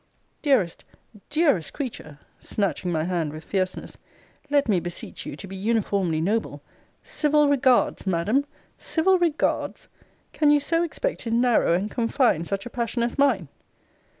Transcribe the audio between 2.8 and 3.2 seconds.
my